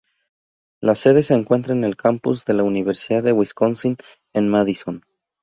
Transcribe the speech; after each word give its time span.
La 0.81 0.95
sede 0.95 1.21
se 1.21 1.35
encuentra 1.35 1.75
en 1.75 1.83
el 1.83 1.95
campus 1.95 2.43
de 2.45 2.55
la 2.55 2.63
Universidad 2.63 3.21
de 3.21 3.33
Wisconsin, 3.33 3.97
en 4.33 4.49
Madison. 4.49 5.03